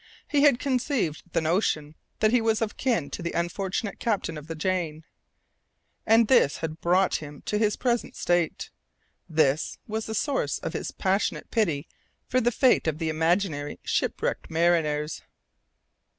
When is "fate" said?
12.51-12.87